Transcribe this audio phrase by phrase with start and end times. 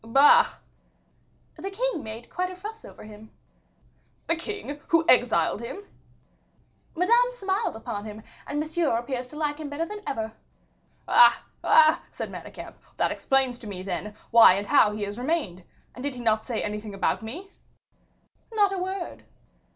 [0.03, 0.53] "Bah!"
[1.57, 3.29] "The king made quite a fuss over him."
[4.25, 5.83] "The king, who exiled him!"
[6.95, 10.31] "Madame smiled upon him, and Monsieur appears to like him better than ever."
[11.07, 11.43] "Ah!
[11.63, 15.63] ah!" said Manicamp, "that explains to me, then, why and how he has remained.
[15.93, 17.51] And did he not say anything about me?"
[18.51, 19.21] "Not a word."